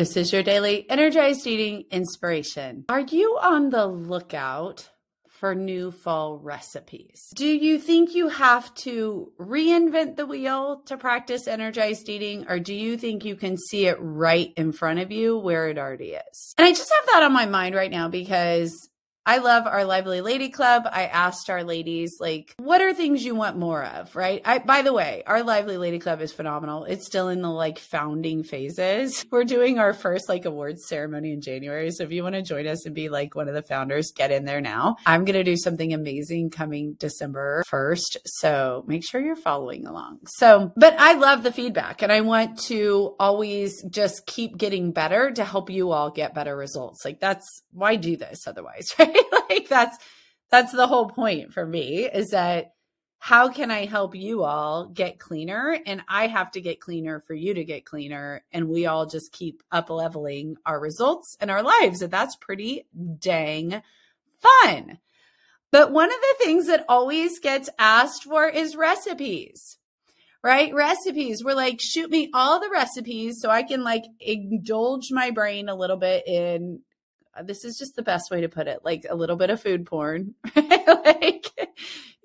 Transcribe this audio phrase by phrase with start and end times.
[0.00, 2.86] This is your daily energized eating inspiration.
[2.88, 4.88] Are you on the lookout
[5.28, 7.28] for new fall recipes?
[7.34, 12.72] Do you think you have to reinvent the wheel to practice energized eating, or do
[12.72, 16.54] you think you can see it right in front of you where it already is?
[16.56, 18.88] And I just have that on my mind right now because
[19.26, 20.84] I love our Lively Lady Club.
[20.90, 24.40] I asked our ladies, like, what are things you want more of, right?
[24.44, 26.84] I, by the way, our Lively Lady Club is phenomenal.
[26.84, 29.26] It's still in the like founding phases.
[29.30, 31.90] We're doing our first like awards ceremony in January.
[31.90, 34.30] So if you want to join us and be like one of the founders, get
[34.30, 34.96] in there now.
[35.04, 38.16] I'm going to do something amazing coming December 1st.
[38.24, 40.20] So make sure you're following along.
[40.26, 45.30] So, but I love the feedback and I want to always just keep getting better
[45.32, 47.04] to help you all get better results.
[47.04, 49.09] Like that's why do this otherwise, right?
[49.50, 49.98] like that's
[50.50, 52.72] that's the whole point for me is that
[53.22, 55.78] how can I help you all get cleaner?
[55.84, 58.42] And I have to get cleaner for you to get cleaner.
[58.50, 62.00] And we all just keep up leveling our results and our lives.
[62.00, 62.86] And that's pretty
[63.18, 63.82] dang
[64.40, 64.98] fun.
[65.70, 69.76] But one of the things that always gets asked for is recipes,
[70.42, 70.74] right?
[70.74, 71.44] Recipes.
[71.44, 75.76] We're like, shoot me all the recipes so I can like indulge my brain a
[75.76, 76.80] little bit in
[77.36, 79.62] Uh, this is just the best way to put it like a little bit of
[79.62, 81.46] food porn like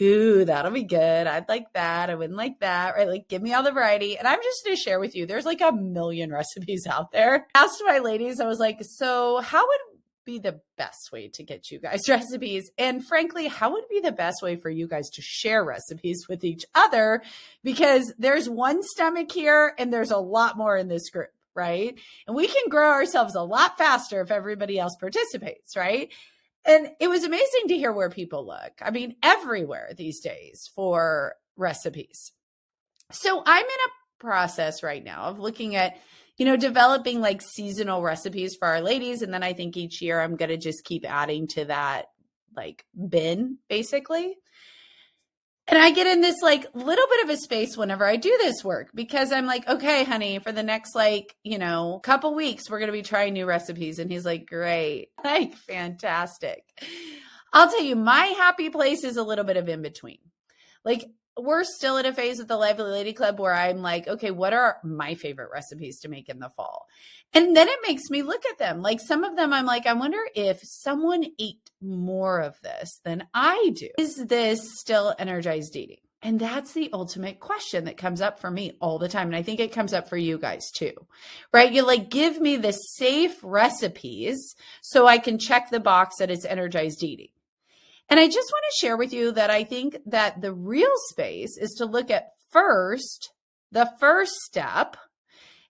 [0.00, 1.26] ooh that'll be good.
[1.26, 2.10] I'd like that.
[2.10, 3.08] I wouldn't like that right?
[3.08, 4.18] Like give me all the variety.
[4.18, 7.46] And i'm just going to share with you there's like a million recipes out there.
[7.54, 9.80] Asked my ladies i was like so how would
[10.26, 12.70] be the best way to get you guys recipes?
[12.76, 16.44] And frankly, how would be the best way for you guys to share recipes with
[16.44, 17.22] each other?
[17.62, 21.98] Because there's one stomach here and there's a lot more in this group right?
[22.26, 26.12] And we can grow ourselves a lot faster if everybody else participates, right?
[26.64, 28.72] And it was amazing to hear where people look.
[28.82, 32.32] I mean, everywhere these days for recipes.
[33.12, 35.96] So I'm in a process right now of looking at,
[36.36, 39.22] you know, developing like seasonal recipes for our ladies.
[39.22, 42.06] And then I think each year I'm going to just keep adding to that
[42.56, 44.36] like bin basically.
[45.68, 48.62] And I get in this like little bit of a space whenever I do this
[48.62, 52.78] work because I'm like, okay, honey, for the next like, you know, couple weeks, we're
[52.78, 53.98] going to be trying new recipes.
[53.98, 56.62] And he's like, great, like fantastic.
[57.52, 60.18] I'll tell you, my happy place is a little bit of in between.
[60.86, 64.30] Like, we're still at a phase with the Lively Lady Club where I'm like, okay,
[64.30, 66.86] what are my favorite recipes to make in the fall?
[67.34, 68.80] And then it makes me look at them.
[68.80, 73.26] Like some of them, I'm like, I wonder if someone ate more of this than
[73.34, 73.88] I do.
[73.98, 75.98] Is this still energized eating?
[76.22, 79.28] And that's the ultimate question that comes up for me all the time.
[79.28, 80.92] And I think it comes up for you guys too,
[81.52, 81.70] right?
[81.70, 86.46] You like, give me the safe recipes so I can check the box that it's
[86.46, 87.28] energized eating.
[88.08, 91.56] And I just want to share with you that I think that the real space
[91.56, 93.32] is to look at first,
[93.72, 94.96] the first step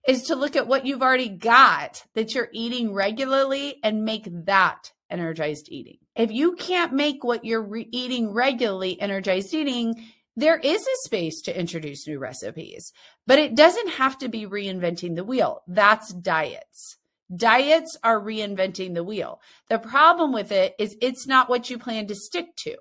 [0.07, 4.91] is to look at what you've already got that you're eating regularly and make that
[5.09, 5.97] energized eating.
[6.15, 9.95] If you can't make what you're re- eating regularly energized eating,
[10.35, 12.93] there is a space to introduce new recipes,
[13.25, 15.61] but it doesn't have to be reinventing the wheel.
[15.67, 16.97] That's diets.
[17.35, 19.41] Diets are reinventing the wheel.
[19.69, 22.77] The problem with it is it's not what you plan to stick to.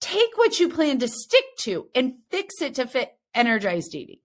[0.00, 4.18] Take what you plan to stick to and fix it to fit energized eating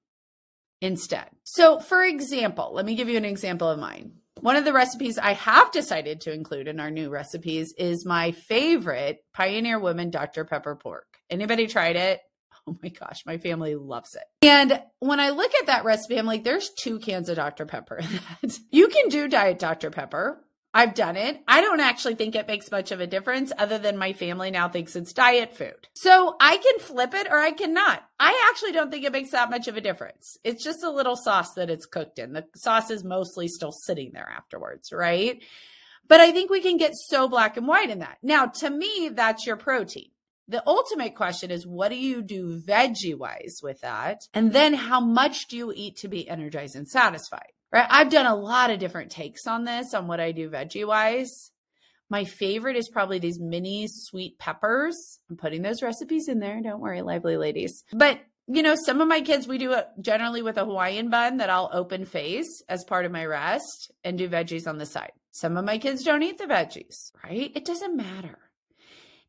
[0.82, 1.28] instead.
[1.44, 4.14] So, for example, let me give you an example of mine.
[4.42, 8.32] One of the recipes I have decided to include in our new recipes is my
[8.32, 10.46] favorite Pioneer Woman Dr.
[10.46, 11.08] Pepper pork.
[11.30, 12.20] Anybody tried it?
[12.70, 14.24] Oh my gosh, my family loves it.
[14.46, 17.66] And when I look at that recipe, I'm like, there's two cans of Dr.
[17.66, 18.60] Pepper in that.
[18.72, 19.90] You can do Diet Dr.
[19.90, 20.44] Pepper.
[20.74, 21.42] I've done it.
[21.48, 24.70] I don't actually think it makes much of a difference other than my family now
[24.70, 25.88] thinks it's diet food.
[25.96, 28.04] So I can flip it or I cannot.
[28.20, 30.38] I actually don't think it makes that much of a difference.
[30.44, 32.34] It's just a little sauce that it's cooked in.
[32.34, 35.42] The sauce is mostly still sitting there afterwards, right?
[36.08, 38.18] But I think we can get so black and white in that.
[38.22, 40.12] Now, to me, that's your protein.
[40.50, 44.22] The ultimate question is what do you do veggie wise with that?
[44.34, 47.52] And then how much do you eat to be energized and satisfied?
[47.72, 47.88] Right?
[47.90, 51.52] I've done a lot of different takes on this on what I do veggie wise.
[52.10, 55.20] My favorite is probably these mini sweet peppers.
[55.30, 56.62] I'm putting those recipes in there.
[56.62, 57.84] Don't worry, lively ladies.
[57.92, 61.38] But you know, some of my kids, we do it generally with a Hawaiian bun
[61.38, 65.12] that I'll open face as part of my rest and do veggies on the side.
[65.32, 67.52] Some of my kids don't eat the veggies, right?
[67.54, 68.40] It doesn't matter.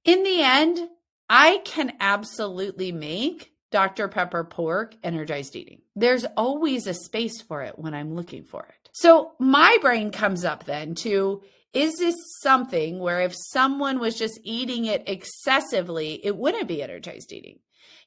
[0.04, 0.88] In the end,
[1.28, 4.08] I can absolutely make Dr.
[4.08, 5.82] Pepper pork energized eating.
[5.94, 8.88] There's always a space for it when I'm looking for it.
[8.92, 11.42] So my brain comes up then to
[11.74, 17.30] is this something where if someone was just eating it excessively, it wouldn't be energized
[17.30, 17.58] eating?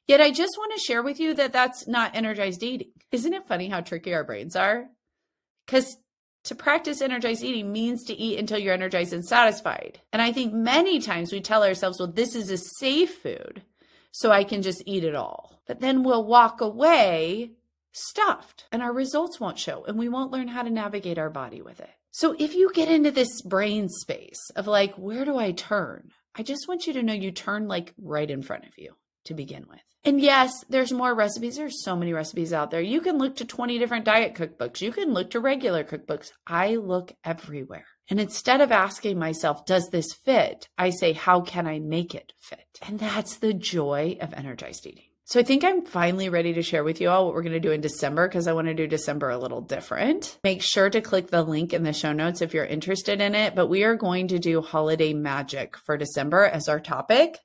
[0.08, 2.90] Yet I just want to share with you that that's not energized eating.
[3.12, 4.86] Isn't it funny how tricky our brains are?
[5.64, 5.96] Because
[6.44, 10.00] To practice energized eating means to eat until you're energized and satisfied.
[10.12, 13.62] And I think many times we tell ourselves, well, this is a safe food,
[14.10, 15.60] so I can just eat it all.
[15.66, 17.52] But then we'll walk away
[17.92, 21.62] stuffed and our results won't show and we won't learn how to navigate our body
[21.62, 21.90] with it.
[22.10, 26.10] So if you get into this brain space of like, where do I turn?
[26.34, 29.34] I just want you to know you turn like right in front of you to
[29.34, 29.80] begin with.
[30.04, 31.56] And yes, there's more recipes.
[31.56, 32.80] There's so many recipes out there.
[32.80, 34.80] You can look to 20 different diet cookbooks.
[34.80, 36.32] You can look to regular cookbooks.
[36.46, 37.86] I look everywhere.
[38.10, 40.68] And instead of asking myself, does this fit?
[40.76, 42.66] I say, how can I make it fit?
[42.82, 45.04] And that's the joy of energized eating.
[45.24, 47.60] So I think I'm finally ready to share with you all what we're going to
[47.60, 50.36] do in December because I want to do December a little different.
[50.42, 53.54] Make sure to click the link in the show notes if you're interested in it.
[53.54, 57.38] But we are going to do holiday magic for December as our topic.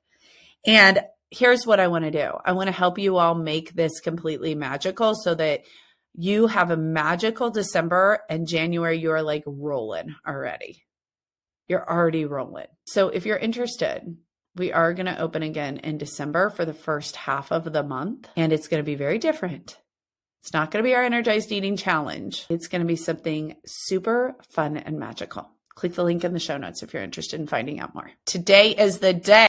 [0.66, 4.00] And here's what I want to do I want to help you all make this
[4.00, 5.62] completely magical so that
[6.14, 10.82] you have a magical December and January, you're like rolling already.
[11.68, 12.66] You're already rolling.
[12.86, 14.16] So if you're interested,
[14.56, 18.28] we are going to open again in December for the first half of the month,
[18.36, 19.78] and it's going to be very different.
[20.42, 22.46] It's not going to be our energized eating challenge.
[22.48, 25.48] It's going to be something super fun and magical.
[25.74, 28.10] Click the link in the show notes if you're interested in finding out more.
[28.24, 29.46] Today is the day